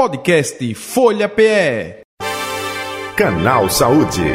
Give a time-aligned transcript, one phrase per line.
[0.00, 2.00] Podcast Folha PE.
[3.14, 4.34] Canal Saúde.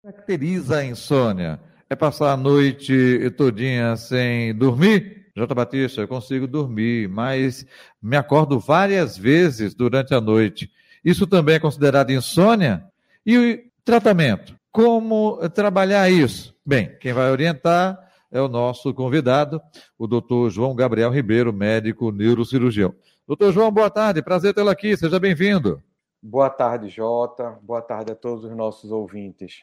[0.00, 1.58] Caracteriza a insônia.
[1.90, 5.26] É passar a noite todinha sem dormir?
[5.36, 5.52] J.
[5.52, 7.66] Batista, eu consigo dormir, mas
[8.00, 10.70] me acordo várias vezes durante a noite.
[11.04, 12.84] Isso também é considerado insônia?
[13.26, 14.54] E o tratamento?
[14.70, 16.54] Como trabalhar isso?
[16.64, 17.98] Bem, quem vai orientar
[18.30, 19.60] é o nosso convidado,
[19.98, 22.94] o doutor João Gabriel Ribeiro, médico neurocirurgião.
[23.26, 25.82] Doutor João, boa tarde, prazer tê-lo aqui, seja bem-vindo.
[26.22, 27.58] Boa tarde, Jota.
[27.62, 29.62] Boa tarde a todos os nossos ouvintes.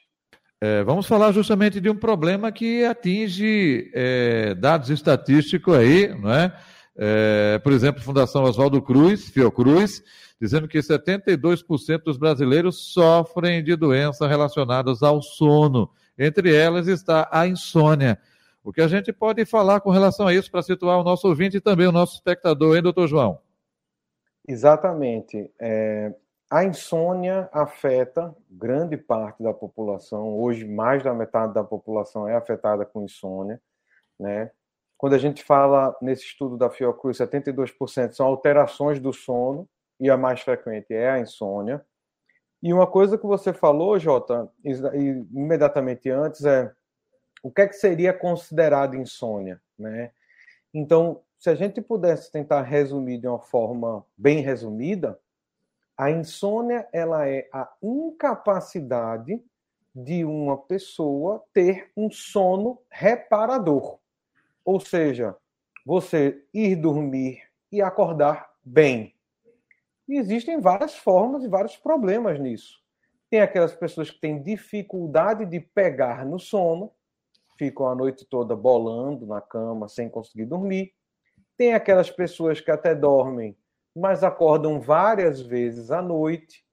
[0.60, 6.52] É, vamos falar justamente de um problema que atinge é, dados estatísticos aí, não é?
[6.98, 10.02] é por exemplo, Fundação Oswaldo Cruz, Fiocruz,
[10.42, 15.92] dizendo que 72% dos brasileiros sofrem de doenças relacionadas ao sono.
[16.18, 18.20] Entre elas está a insônia.
[18.68, 21.56] O que a gente pode falar com relação a isso para situar o nosso ouvinte
[21.56, 23.40] e também o nosso espectador, hein, doutor João?
[24.46, 25.50] Exatamente.
[25.58, 26.14] É,
[26.52, 30.38] a insônia afeta grande parte da população.
[30.38, 33.62] Hoje, mais da metade da população é afetada com insônia.
[34.20, 34.52] Né?
[34.98, 39.66] Quando a gente fala nesse estudo da Fiocruz, 72% são alterações do sono
[39.98, 41.86] e a mais frequente é a insônia.
[42.62, 44.52] E uma coisa que você falou, Jota,
[45.32, 46.76] imediatamente antes, é
[47.44, 50.12] o que é que seria considerado insônia, né?
[50.74, 55.20] Então, se a gente pudesse tentar resumir de uma forma bem resumida,
[55.98, 59.42] a insônia ela é a incapacidade
[59.94, 63.98] de uma pessoa ter um sono reparador.
[64.64, 65.36] Ou seja,
[65.86, 69.16] você ir dormir e acordar bem.
[70.08, 72.82] E existem várias formas e vários problemas nisso.
[73.30, 76.92] Tem aquelas pessoas que têm dificuldade de pegar no sono,
[77.58, 80.94] ficam a noite toda bolando na cama sem conseguir dormir.
[81.58, 83.58] Tem aquelas pessoas que até dormem,
[83.96, 86.64] mas acordam várias vezes à noite.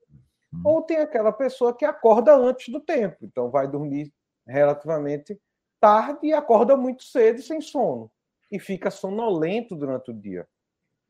[0.52, 0.62] Hum.
[0.64, 4.12] Ou tem aquela pessoa que acorda antes do tempo, então vai dormir
[4.46, 5.40] relativamente
[5.80, 8.10] tarde e acorda muito cedo sem sono
[8.50, 10.46] e fica sonolento durante o dia.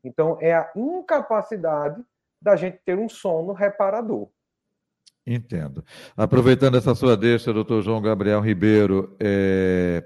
[0.02, 2.02] Então é a incapacidade
[2.40, 4.28] da gente ter um sono reparador.
[5.26, 5.82] Entendo.
[6.16, 10.04] Aproveitando essa sua deixa, doutor João Gabriel Ribeiro, é...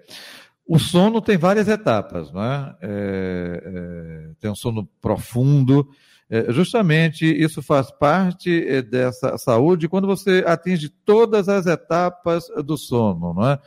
[0.66, 2.76] o sono tem várias etapas, não é?
[2.80, 5.88] é, é tem um sono profundo.
[6.31, 12.77] É, justamente isso faz parte é, dessa saúde quando você atinge todas as etapas do
[12.77, 13.59] sono, não é?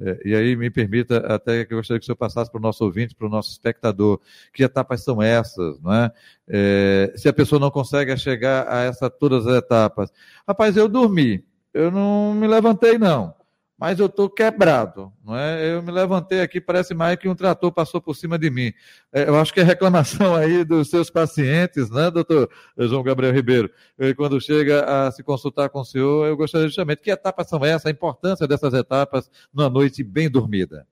[0.00, 2.62] É, e aí me permita até que eu gostaria que o senhor passasse para o
[2.62, 4.20] nosso ouvinte, para o nosso espectador,
[4.52, 6.12] que etapas são essas, não é?
[6.48, 7.12] é?
[7.16, 10.10] Se a pessoa não consegue chegar a essa todas as etapas.
[10.46, 13.37] Rapaz, eu dormi, eu não me levantei não
[13.78, 15.12] mas eu estou quebrado.
[15.24, 15.74] Não é?
[15.74, 18.72] Eu me levantei aqui, parece mais que um trator passou por cima de mim.
[19.12, 23.70] É, eu acho que é reclamação aí dos seus pacientes, né, doutor João Gabriel Ribeiro?
[24.16, 27.86] Quando chega a se consultar com o senhor, eu gostaria justamente, que etapas são essas,
[27.86, 30.84] a importância dessas etapas numa noite bem dormida?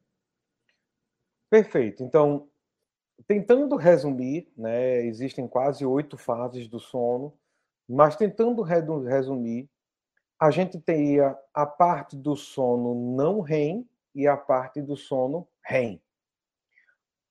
[1.51, 2.05] Perfeito.
[2.05, 2.49] Então,
[3.27, 7.33] tentando resumir, né, existem quase oito fases do sono,
[7.89, 9.69] mas tentando resumir,
[10.39, 16.01] a gente teria a parte do sono não REM e a parte do sono REM.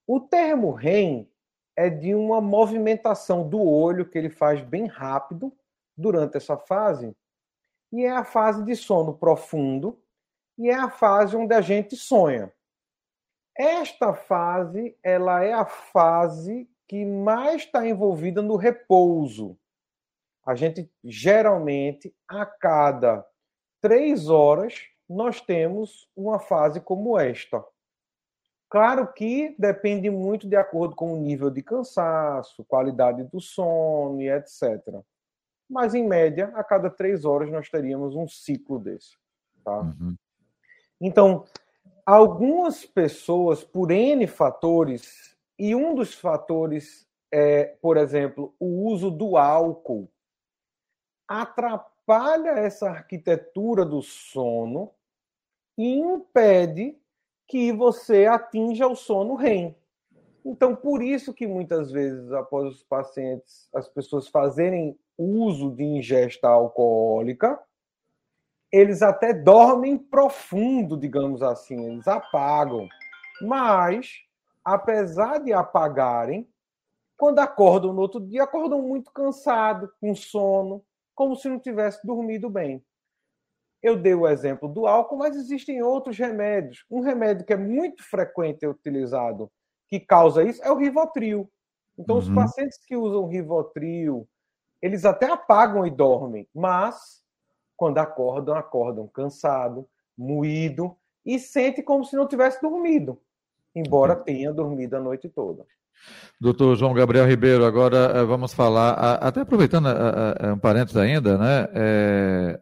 [0.07, 1.29] O termo REM
[1.75, 5.55] é de uma movimentação do olho que ele faz bem rápido
[5.95, 7.15] durante essa fase,
[7.91, 10.01] e é a fase de sono profundo,
[10.57, 12.51] e é a fase onde a gente sonha.
[13.57, 19.57] Esta fase, ela é a fase que mais está envolvida no repouso
[20.45, 23.25] a gente geralmente, a cada
[23.81, 24.75] três horas,
[25.09, 27.63] nós temos uma fase como esta.
[28.69, 34.29] Claro que depende muito de acordo com o nível de cansaço, qualidade do sono e
[34.29, 35.01] etc.
[35.69, 39.17] Mas, em média, a cada três horas nós teríamos um ciclo desse.
[39.63, 39.79] Tá?
[39.79, 40.15] Uhum.
[41.01, 41.45] Então,
[42.05, 49.37] algumas pessoas, por N fatores, e um dos fatores é, por exemplo, o uso do
[49.37, 50.09] álcool
[51.27, 54.91] atrapalha essa arquitetura do sono
[55.77, 56.97] e impede
[57.47, 59.75] que você atinja o sono REM.
[60.43, 66.47] Então, por isso que muitas vezes, após os pacientes, as pessoas fazerem uso de ingesta
[66.47, 67.59] alcoólica,
[68.71, 72.87] eles até dormem profundo, digamos assim, eles apagam.
[73.41, 74.23] Mas,
[74.63, 76.47] apesar de apagarem,
[77.17, 80.83] quando acordam no outro dia, acordam muito cansados, com sono,
[81.15, 82.83] como se não tivesse dormido bem.
[83.81, 86.83] Eu dei o exemplo do álcool, mas existem outros remédios.
[86.89, 89.51] Um remédio que é muito frequente utilizado
[89.87, 91.49] que causa isso é o Rivotril.
[91.97, 92.21] Então, uhum.
[92.21, 94.27] os pacientes que usam Rivotril,
[94.81, 97.23] eles até apagam e dormem, mas
[97.77, 103.21] quando acordam, acordam cansado, moído e sente como se não tivesse dormido,
[103.75, 105.63] embora tenha dormido a noite toda.
[106.39, 109.87] Doutor João Gabriel Ribeiro, agora eh, vamos falar, até aproveitando
[110.53, 111.67] um parênteses ainda, né?
[111.73, 112.59] É,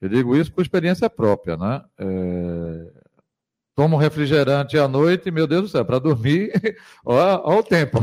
[0.00, 1.82] eu digo isso por experiência própria, né?
[1.98, 2.92] É,
[3.74, 6.50] tomo refrigerante à noite, meu Deus do céu, para dormir,
[7.04, 7.98] olha o tempo.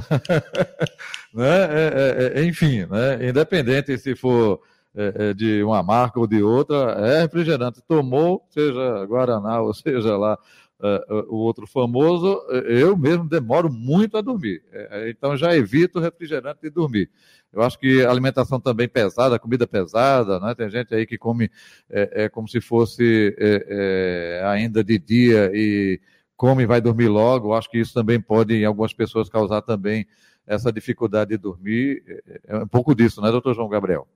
[1.33, 1.63] né?
[1.71, 3.27] É, é, é, enfim, né?
[3.27, 4.61] independente se for
[4.95, 7.81] é, de uma marca ou de outra, é refrigerante.
[7.87, 10.37] Tomou, seja Guaraná ou seja lá
[10.83, 14.61] uh, o outro famoso, eu mesmo demoro muito a dormir.
[14.71, 17.09] É, então já evito refrigerante de dormir.
[17.51, 20.55] Eu acho que alimentação também pesada, comida pesada, né?
[20.55, 21.51] Tem gente aí que come
[21.89, 26.01] é, é como se fosse é, é, ainda de dia e
[26.35, 27.49] come e vai dormir logo.
[27.49, 30.07] Eu acho que isso também pode, em algumas pessoas, causar também
[30.47, 32.03] essa dificuldade de dormir.
[32.47, 34.07] É um pouco disso, né, doutor João Gabriel?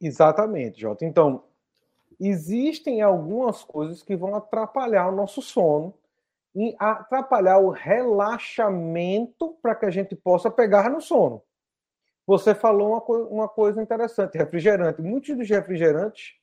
[0.00, 1.04] Exatamente, Jota.
[1.04, 1.44] Então,
[2.28, 5.94] existem algumas coisas que vão atrapalhar o nosso sono
[6.54, 11.42] e atrapalhar o relaxamento para que a gente possa pegar no sono.
[12.26, 15.02] Você falou uma, co uma coisa interessante, refrigerante.
[15.02, 16.34] Muitos dos refrigerantes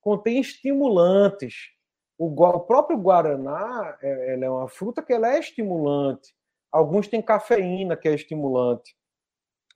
[0.00, 1.70] contêm estimulantes.
[2.16, 6.34] O, o próprio guaraná, é, é uma fruta que ela é estimulante.
[6.72, 8.96] Alguns têm cafeína que é estimulante.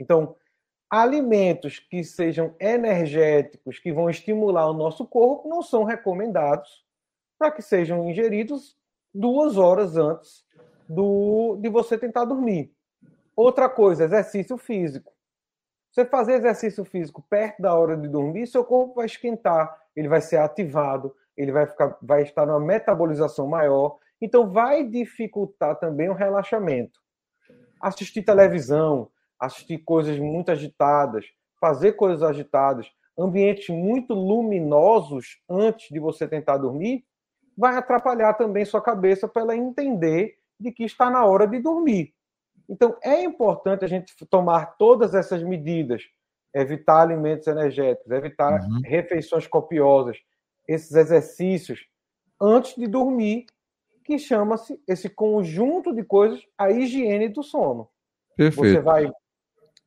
[0.00, 0.34] Então,
[0.93, 6.85] alimentos que sejam energéticos, que vão estimular o nosso corpo, não são recomendados
[7.39, 8.77] para que sejam ingeridos
[9.12, 10.44] duas horas antes
[10.87, 12.71] do, de você tentar dormir.
[13.35, 15.15] Outra coisa, exercício físico.
[15.91, 20.21] Você fazer exercício físico perto da hora de dormir, seu corpo vai esquentar, ele vai
[20.21, 26.15] ser ativado, ele vai, ficar, vai estar numa metabolização maior, então vai dificultar também o
[26.15, 27.00] relaxamento.
[27.81, 29.11] Assistir televisão,
[29.43, 31.27] assistir coisas muito agitadas,
[31.61, 37.05] fazer coisas agitadas, ambientes muito luminosos antes de você tentar dormir,
[37.59, 42.15] vai atrapalhar também sua cabeça para ela entender de que está na hora de dormir.
[42.69, 46.05] Então, é importante a gente tomar todas essas medidas,
[46.55, 48.81] evitar alimentos energéticos, evitar uhum.
[48.85, 50.17] refeições copiosas,
[50.69, 51.85] esses exercícios
[52.41, 53.47] antes de dormir,
[54.05, 57.89] que chama-se esse conjunto de coisas a higiene do sono.
[58.37, 58.75] Perfeito.
[58.75, 59.12] Você vai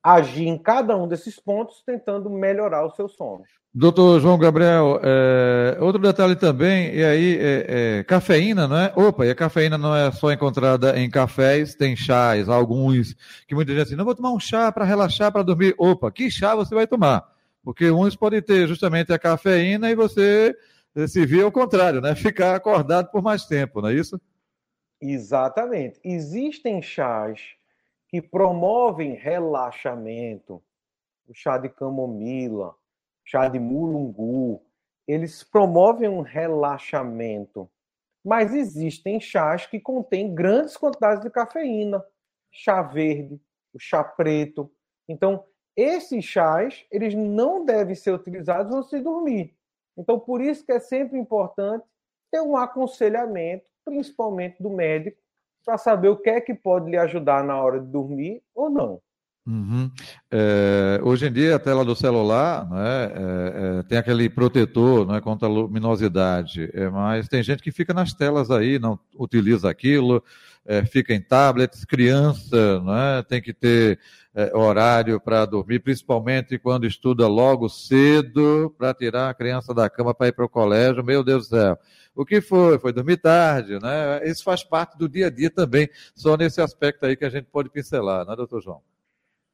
[0.06, 3.44] agir em cada um desses pontos, tentando melhorar o seu sono.
[3.74, 8.94] Doutor João Gabriel, é, outro detalhe também, e aí, é, é, cafeína, não é?
[8.96, 13.16] Opa, e a cafeína não é só encontrada em cafés, tem chás, alguns,
[13.48, 15.74] que muita gente diz assim, não vou tomar um chá para relaxar, para dormir.
[15.78, 17.28] Opa, que chá você vai tomar?
[17.64, 20.56] Porque uns podem ter justamente a cafeína e você
[21.08, 22.14] se vê ao contrário, né?
[22.16, 24.22] Ficar acordado por mais tempo, não é isso?
[25.02, 26.00] Exatamente.
[26.04, 27.56] Existem chás
[28.08, 30.64] que promovem relaxamento,
[31.28, 32.76] o chá de camomila,
[33.24, 34.62] chá de mulungu,
[35.08, 37.70] eles promovem um relaxamento.
[38.24, 42.04] Mas existem chás que contêm grandes quantidades de cafeína,
[42.52, 43.40] chá verde,
[43.74, 44.72] o chá preto.
[45.08, 49.56] Então, esses chás, eles não devem ser utilizados antes de dormir.
[49.98, 51.86] Então, por isso que é sempre importante
[52.32, 55.22] ter um aconselhamento, principalmente do médico,
[55.66, 59.02] para saber o que é que pode lhe ajudar na hora de dormir ou não.
[59.48, 59.92] Uhum.
[60.32, 65.22] É, hoje em dia a tela do celular né, é, é, tem aquele protetor né,
[65.22, 70.24] contra a luminosidade, é, mas tem gente que fica nas telas aí, não utiliza aquilo,
[70.66, 74.00] é, fica em tablets, criança né, tem que ter
[74.36, 80.14] é, horário para dormir, principalmente quando estuda logo cedo, para tirar a criança da cama
[80.14, 81.80] para ir para o colégio, meu Deus do céu.
[82.14, 82.78] O que foi?
[82.78, 84.22] Foi dormir tarde, né?
[84.26, 87.46] Isso faz parte do dia a dia também, só nesse aspecto aí que a gente
[87.46, 88.82] pode pincelar, né, doutor João?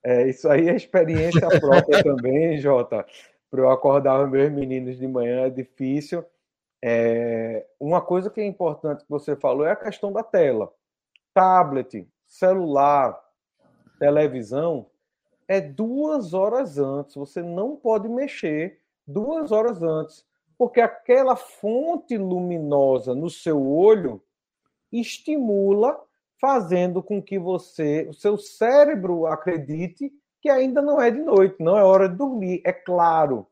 [0.04, 3.06] É, isso aí é experiência própria também, Jota.
[3.52, 6.26] Para eu acordar os meus meninos de manhã é difícil.
[6.84, 10.74] É, uma coisa que é importante que você falou é a questão da tela.
[11.36, 13.20] Tablet, celular,
[14.02, 14.88] televisão,
[15.48, 17.14] é duas horas antes.
[17.14, 20.26] Você não pode mexer duas horas antes,
[20.58, 24.20] porque aquela fonte luminosa no seu olho
[24.92, 26.02] estimula
[26.40, 31.78] fazendo com que você, o seu cérebro acredite que ainda não é de noite, não
[31.78, 32.64] é hora de dormir.
[32.66, 33.46] É claro,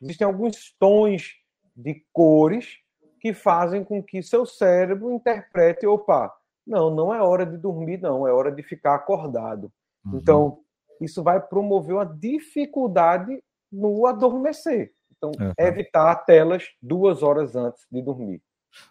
[0.00, 1.34] existem alguns tons
[1.76, 2.78] de cores
[3.20, 6.34] que fazem com que seu cérebro interprete, opa,
[6.66, 9.70] não, não é hora de dormir, não, é hora de ficar acordado.
[10.04, 10.18] Uhum.
[10.18, 10.58] Então,
[11.00, 14.92] isso vai promover uma dificuldade no adormecer.
[15.16, 15.52] Então, uhum.
[15.58, 18.42] evitar telas duas horas antes de dormir.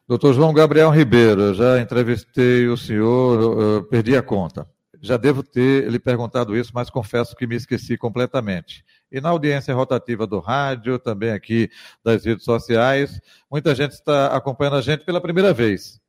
[0.08, 4.68] Doutor João Gabriel Ribeiro, já entrevistei o senhor, perdi a conta.
[5.02, 8.84] já devo ter lhe perguntado isso, mas confesso que me esqueci completamente.
[9.12, 11.70] E na audiência rotativa do rádio, também aqui
[12.04, 16.00] das redes sociais, muita gente está acompanhando a gente pela primeira vez.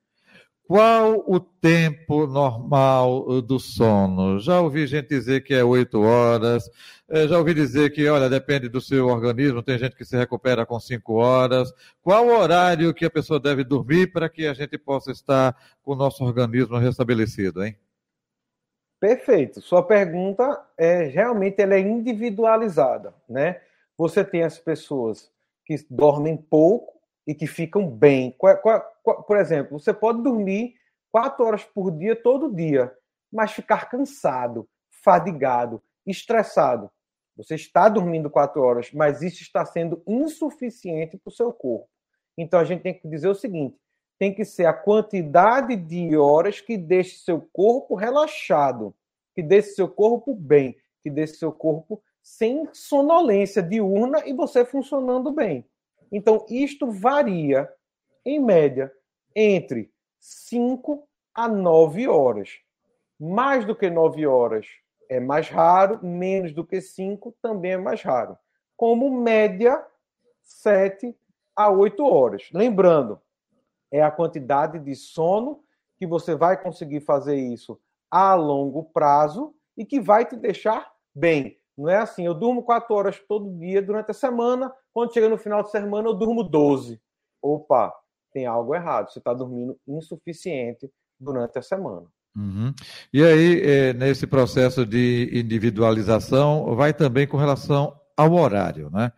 [0.71, 4.39] Qual o tempo normal do sono?
[4.39, 6.71] Já ouvi gente dizer que é oito horas,
[7.09, 10.65] eh, já ouvi dizer que, olha, depende do seu organismo, tem gente que se recupera
[10.65, 11.73] com cinco horas.
[12.01, 15.95] Qual o horário que a pessoa deve dormir para que a gente possa estar com
[15.95, 17.77] o nosso organismo restabelecido, hein?
[19.01, 19.61] Perfeito.
[19.61, 23.61] Sua pergunta é realmente ela é individualizada, né?
[23.99, 25.33] Você tem as pessoas
[25.67, 28.37] que dormem pouco e que ficam bem.
[29.27, 30.75] Por exemplo, você pode dormir
[31.11, 32.93] quatro horas por dia todo dia,
[33.33, 34.69] mas ficar cansado,
[35.03, 36.91] fadigado, estressado.
[37.37, 41.89] Você está dormindo quatro horas, mas isso está sendo insuficiente para o seu corpo.
[42.37, 43.77] Então a gente tem que dizer o seguinte:
[44.19, 48.95] tem que ser a quantidade de horas que deixe seu corpo relaxado,
[49.35, 55.33] que deixe seu corpo bem, que deixe seu corpo sem sonolência diurna e você funcionando
[55.33, 55.67] bem.
[56.11, 57.69] Então, isto varia,
[58.25, 58.93] em média,
[59.35, 62.59] entre 5 a 9 horas.
[63.19, 64.67] Mais do que 9 horas
[65.09, 68.37] é mais raro, menos do que 5 também é mais raro.
[68.77, 69.85] Como média,
[70.43, 71.17] 7
[71.55, 72.49] a 8 horas.
[72.53, 73.21] Lembrando,
[73.91, 75.63] é a quantidade de sono
[75.97, 77.79] que você vai conseguir fazer isso
[78.11, 81.59] a longo prazo e que vai te deixar bem.
[81.77, 85.39] Não é assim, eu durmo quatro horas todo dia durante a semana, quando chega no
[85.39, 87.01] final de semana eu durmo 12.
[87.43, 87.93] Opa,
[88.33, 92.07] tem algo errado, você está dormindo insuficiente durante a semana.
[92.37, 92.73] Uhum.
[93.13, 99.13] E aí, é, nesse processo de individualização, vai também com relação ao horário, né?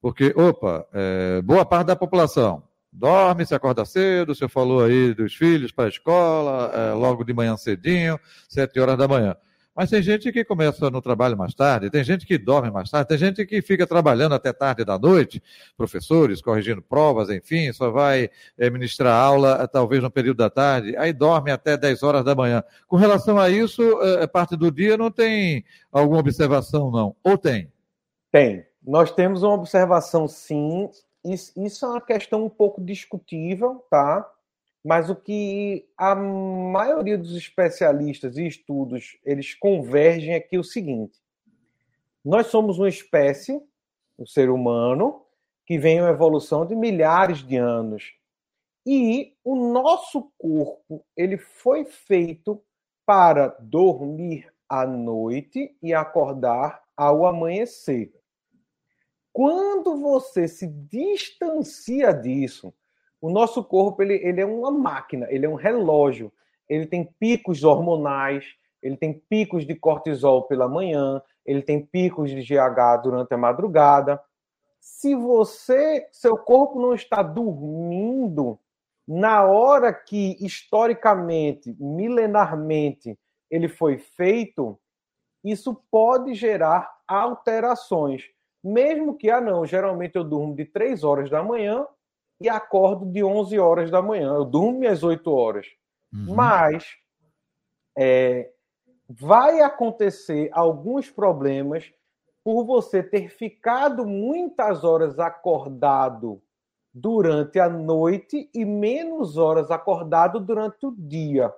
[0.00, 2.62] Porque, opa, é, boa parte da população
[2.96, 7.24] dorme, se acorda cedo, o senhor falou aí dos filhos para a escola, é, logo
[7.24, 8.18] de manhã cedinho,
[8.48, 9.36] sete horas da manhã.
[9.76, 13.08] Mas tem gente que começa no trabalho mais tarde, tem gente que dorme mais tarde,
[13.08, 15.42] tem gente que fica trabalhando até tarde da noite,
[15.76, 20.96] professores corrigindo provas, enfim, só vai é, ministrar aula eh, talvez no período da tarde,
[20.96, 22.64] aí dorme até 10 horas da manhã.
[22.88, 27.14] Com relação a isso, é, parte do dia não tem alguma observação, não?
[27.22, 27.70] Ou tem?
[28.32, 28.64] Tem.
[28.82, 30.88] Nós temos uma observação, sim,
[31.22, 34.26] isso é uma questão um pouco discutível, tá?
[34.86, 40.62] Mas o que a maioria dos especialistas e estudos eles convergem é que é o
[40.62, 41.18] seguinte:
[42.24, 43.60] nós somos uma espécie,
[44.16, 45.22] o ser humano,
[45.66, 48.14] que vem uma evolução de milhares de anos.
[48.86, 52.62] E o nosso corpo, ele foi feito
[53.04, 58.14] para dormir à noite e acordar ao amanhecer.
[59.32, 62.72] Quando você se distancia disso,
[63.26, 66.32] o nosso corpo ele, ele é uma máquina, ele é um relógio.
[66.68, 68.44] Ele tem picos hormonais,
[68.80, 74.22] ele tem picos de cortisol pela manhã, ele tem picos de GH durante a madrugada.
[74.78, 78.60] Se você, seu corpo não está dormindo
[79.08, 83.18] na hora que historicamente, milenarmente,
[83.50, 84.78] ele foi feito,
[85.42, 88.22] isso pode gerar alterações.
[88.62, 91.84] Mesmo que, ah, não, geralmente eu durmo de 3 horas da manhã
[92.40, 94.34] e acordo de 11 horas da manhã.
[94.34, 95.66] Eu durmo às 8 horas.
[96.12, 96.34] Uhum.
[96.34, 96.96] Mas
[97.96, 98.50] é,
[99.08, 101.92] vai acontecer alguns problemas
[102.44, 106.40] por você ter ficado muitas horas acordado
[106.94, 111.52] durante a noite e menos horas acordado durante o dia.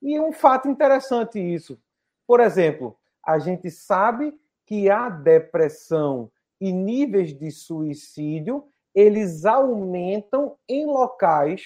[0.00, 1.78] E é um fato interessante isso.
[2.26, 4.34] Por exemplo, a gente sabe
[4.64, 6.30] que a depressão
[6.60, 11.62] e níveis de suicídio eles aumentam em locais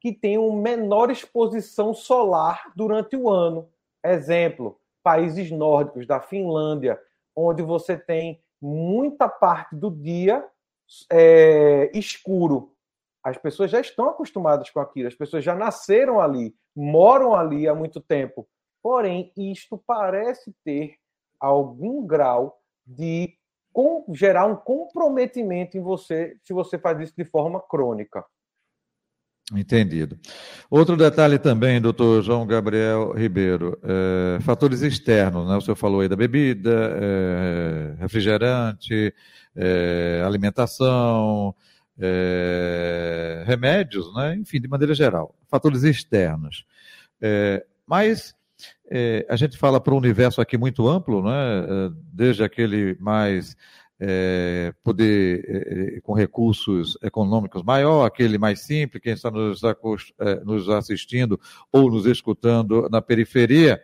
[0.00, 3.68] que tenham menor exposição solar durante o ano.
[4.04, 7.00] Exemplo, países nórdicos da Finlândia,
[7.36, 10.44] onde você tem muita parte do dia
[11.10, 12.74] é, escuro.
[13.22, 17.74] As pessoas já estão acostumadas com aquilo, as pessoas já nasceram ali, moram ali há
[17.74, 18.48] muito tempo.
[18.82, 20.96] Porém, isto parece ter
[21.38, 23.36] algum grau de
[23.72, 28.24] com, gerar um comprometimento em você se você faz isso de forma crônica.
[29.54, 30.18] Entendido.
[30.70, 35.56] Outro detalhe também, doutor João Gabriel Ribeiro, é, fatores externos, né?
[35.56, 39.12] O senhor falou aí da bebida, é, refrigerante,
[39.54, 41.54] é, alimentação,
[41.98, 44.36] é, remédios, né?
[44.36, 46.64] Enfim, de maneira geral, fatores externos.
[47.20, 48.34] É, mas
[48.92, 51.30] é, a gente fala para um universo aqui muito amplo, né?
[51.30, 53.56] É, desde aquele mais
[53.98, 60.68] é, poder é, com recursos econômicos maior, aquele mais simples, quem está nos, é, nos
[60.68, 61.40] assistindo
[61.72, 63.80] ou nos escutando na periferia,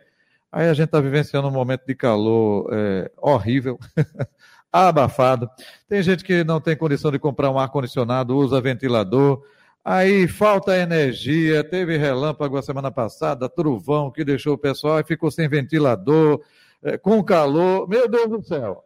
[0.51, 3.77] Aí a gente está vivenciando um momento de calor é, horrível,
[4.73, 5.47] abafado.
[5.87, 9.43] Tem gente que não tem condição de comprar um ar-condicionado, usa ventilador.
[9.83, 15.31] Aí falta energia, teve relâmpago a semana passada, trovão que deixou o pessoal e ficou
[15.31, 16.43] sem ventilador,
[16.83, 17.87] é, com calor.
[17.87, 18.83] Meu Deus do céu!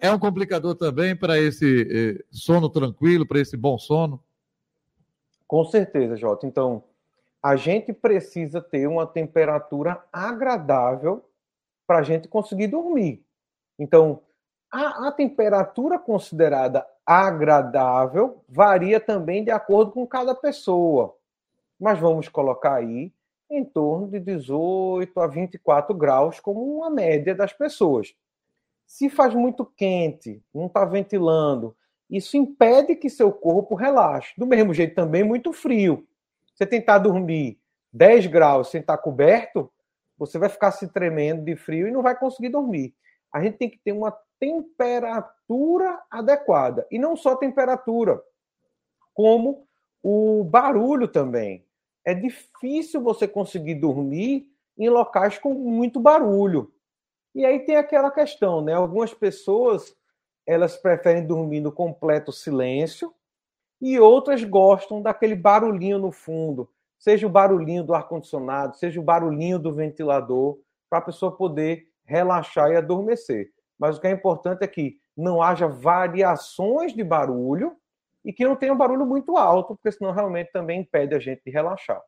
[0.00, 4.22] É um complicador também para esse é, sono tranquilo, para esse bom sono?
[5.46, 6.46] Com certeza, Jota.
[6.46, 6.84] Então,
[7.42, 11.24] a gente precisa ter uma temperatura agradável
[11.86, 13.24] para a gente conseguir dormir.
[13.78, 14.20] Então,
[14.74, 21.14] a, a, temperatura considerada agradável varia também de acordo com cada pessoa.
[21.78, 23.12] Mas vamos colocar aí
[23.48, 28.14] em torno de 18 a 24 graus como uma média das pessoas.
[28.86, 31.76] Se faz muito quente, não está ventilando,
[32.10, 34.34] isso impede que seu corpo relaxe.
[34.36, 36.06] Do mesmo jeito também muito frio
[36.54, 37.58] você tentar dormir
[37.92, 39.70] 10 graus sem estar coberto,
[40.16, 42.94] você vai ficar se tremendo de frio e não vai conseguir dormir.
[43.32, 46.86] A gente tem que ter uma temperatura adequada.
[46.90, 48.22] E não só temperatura,
[49.14, 49.66] como
[50.02, 51.66] o barulho também.
[52.04, 54.46] É difícil você conseguir dormir
[54.76, 56.70] em locais com muito barulho.
[57.34, 58.74] E aí tem aquela questão, né?
[58.74, 59.96] Algumas pessoas
[60.46, 63.14] elas preferem dormir no completo silêncio,
[63.80, 69.58] e outras gostam daquele barulhinho no fundo, seja o barulhinho do ar-condicionado, seja o barulhinho
[69.58, 70.58] do ventilador,
[70.90, 73.53] para a pessoa poder relaxar e adormecer.
[73.78, 77.76] Mas o que é importante é que não haja variações de barulho
[78.24, 81.42] e que não tenha um barulho muito alto, porque senão realmente também impede a gente
[81.44, 82.00] de relaxar.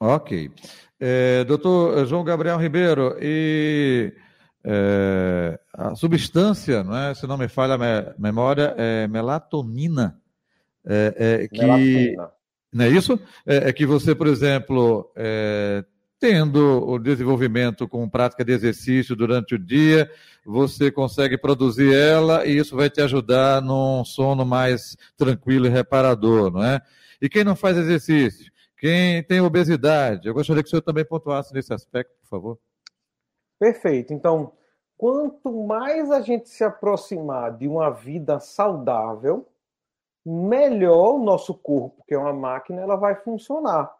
[0.00, 0.50] Ok.
[0.98, 4.12] É, doutor João Gabriel Ribeiro, e
[4.64, 10.20] é, a substância, não é, se não me falha a memória, é melatonina
[10.86, 12.16] é, é que
[12.72, 13.18] não é isso?
[13.46, 15.84] É, é, que você, por exemplo, é,
[16.18, 20.10] tendo o desenvolvimento com prática de exercício durante o dia,
[20.44, 26.50] você consegue produzir ela e isso vai te ajudar num sono mais tranquilo e reparador,
[26.50, 26.80] não é?
[27.20, 31.52] E quem não faz exercício, quem tem obesidade, eu gostaria que o senhor também pontuasse
[31.52, 32.58] nesse aspecto, por favor.
[33.58, 34.12] Perfeito.
[34.12, 34.52] Então,
[34.96, 39.46] quanto mais a gente se aproximar de uma vida saudável,
[40.24, 43.94] melhor o nosso corpo, que é uma máquina, ela vai funcionar.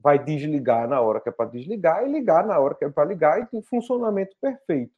[0.00, 3.08] Vai desligar na hora que é para desligar e ligar na hora que é para
[3.08, 4.94] ligar e tem funcionamento perfeito.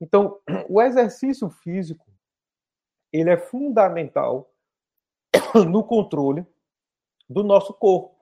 [0.00, 2.06] Então, o exercício físico,
[3.12, 4.52] ele é fundamental
[5.68, 6.46] no controle
[7.28, 8.14] do nosso corpo.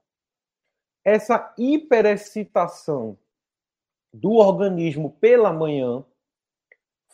[1.05, 3.19] Essa hiperexcitação
[4.15, 6.05] do organismo pela manhã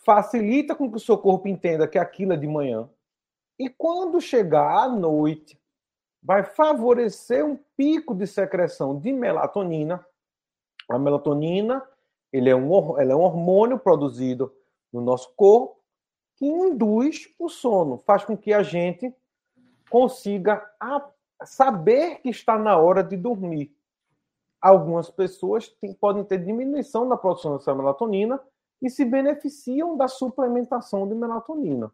[0.05, 2.89] facilita com que o seu corpo entenda que aquilo é de manhã
[3.59, 5.58] e quando chegar à noite,
[6.21, 10.05] vai favorecer um pico de secreção de melatonina.
[10.89, 11.83] A melatonina
[12.31, 14.53] ele é, um, ela é um hormônio produzido
[14.91, 15.79] no nosso corpo
[16.35, 19.13] que induz o sono, faz com que a gente
[19.89, 20.65] consiga
[21.43, 23.75] saber que está na hora de dormir.
[24.61, 25.67] Algumas pessoas
[25.99, 28.39] podem ter diminuição na produção dessa melatonina
[28.81, 31.91] e se beneficiam da suplementação de melatonina.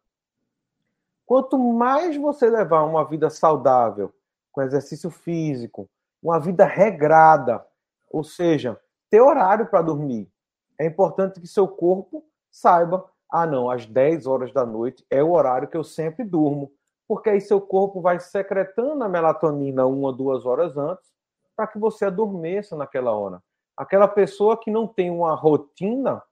[1.26, 4.14] Quanto mais você levar uma vida saudável,
[4.56, 5.90] com exercício físico,
[6.24, 7.64] uma vida regrada,
[8.10, 10.32] ou seja, ter horário para dormir,
[10.80, 15.32] é importante que seu corpo saiba: ah, não, às 10 horas da noite é o
[15.32, 16.72] horário que eu sempre durmo,
[17.06, 21.14] porque aí seu corpo vai secretando a melatonina uma, duas horas antes,
[21.54, 23.44] para que você adormeça naquela hora.
[23.76, 26.24] Aquela pessoa que não tem uma rotina,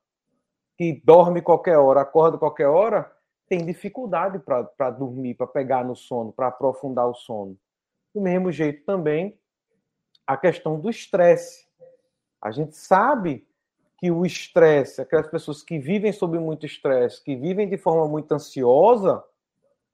[0.77, 3.11] que dorme qualquer hora, acorda qualquer hora,
[3.49, 7.57] tem dificuldade para dormir, para pegar no sono, para aprofundar o sono.
[8.13, 9.39] Do mesmo jeito também
[10.25, 11.67] a questão do estresse.
[12.41, 13.47] A gente sabe
[13.97, 18.31] que o estresse, aquelas pessoas que vivem sob muito estresse, que vivem de forma muito
[18.33, 19.23] ansiosa,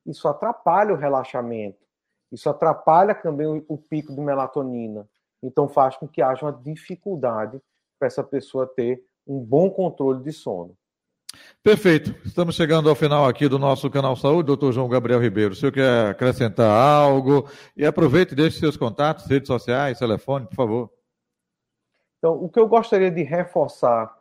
[0.05, 1.85] isso atrapalha o relaxamento.
[2.31, 5.07] Isso atrapalha também o, pico de melatonina.
[5.41, 7.61] Então faz com que haja uma dificuldade
[7.97, 10.75] para essa pessoa ter um bom controle de sono.
[11.61, 12.15] Perfeito.
[12.25, 15.53] Estamos chegando ao final aqui do nosso canal Saúde, doutor João Gabriel Ribeiro.
[15.53, 17.49] O senhor quer acrescentar algo?
[17.75, 20.89] E aproveite e deixe seus contatos, redes sociais, telefone, por favor.
[22.17, 24.17] Então, o que eu gostaria de reforçar,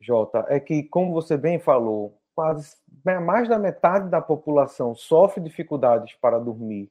[0.00, 6.14] Jota, é que, como você bem falou, quase mais da metade da população sofre dificuldades
[6.20, 6.90] para dormir.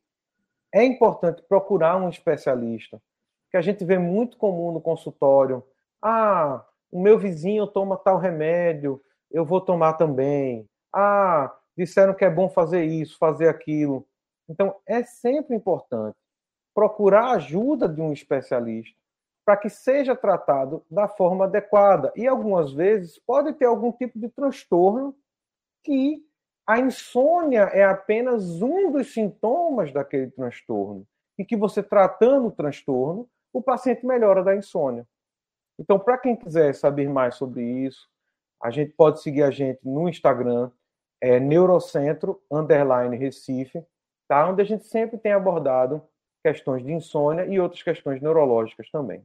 [0.74, 3.02] É importante procurar um especialista,
[3.50, 5.64] que a gente vê muito comum no consultório.
[6.02, 10.68] Ah, o meu vizinho toma tal remédio, eu vou tomar também.
[10.94, 14.08] Ah, disseram que é bom fazer isso, fazer aquilo.
[14.48, 16.18] Então, é sempre importante
[16.74, 18.98] procurar ajuda de um especialista
[19.46, 22.12] para que seja tratado da forma adequada.
[22.16, 25.16] E algumas vezes pode ter algum tipo de transtorno
[25.84, 26.24] que
[26.68, 31.06] a insônia é apenas um dos sintomas daquele transtorno.
[31.38, 35.08] E que você tratando o transtorno, o paciente melhora da insônia.
[35.80, 38.08] Então, para quem quiser saber mais sobre isso,
[38.62, 40.70] a gente pode seguir a gente no Instagram,
[41.22, 43.84] é Neurocentro Underline Recife,
[44.28, 44.50] tá?
[44.50, 46.02] onde a gente sempre tem abordado
[46.44, 49.22] questões de insônia e outras questões neurológicas também.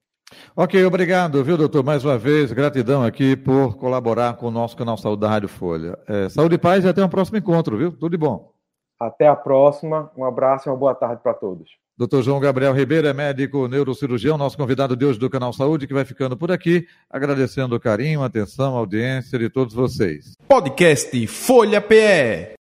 [0.57, 1.85] Ok, obrigado, viu, doutor?
[1.85, 5.99] Mais uma vez, gratidão aqui por colaborar com o nosso canal Saúde da Rádio Folha.
[6.09, 7.93] É, saúde e paz e até um próximo encontro, viu?
[7.93, 8.53] Tudo de bom.
[8.99, 10.11] Até a próxima.
[10.17, 11.84] Um abraço e uma boa tarde para todos.
[11.97, 15.95] Doutor João Gabriel Ribeiro é médico neurocirurgião, nosso convidado de hoje do Canal Saúde, que
[15.95, 20.37] vai ficando por aqui, agradecendo o carinho, a atenção, a audiência de todos vocês.
[20.49, 22.55] Podcast Folha PE.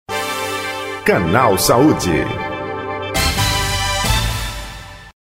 [1.05, 2.50] Canal Saúde.